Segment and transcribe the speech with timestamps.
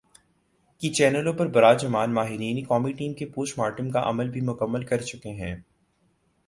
[0.81, 5.01] کی چینلوں پر براجمان "ماہرین" قومی ٹیم کے پوسٹ مارٹم کا عمل بھی مکمل کر
[5.03, 5.55] چکے ہیں۔